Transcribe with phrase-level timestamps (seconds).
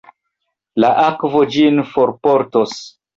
[0.83, 2.75] La akvo ĝin forportos.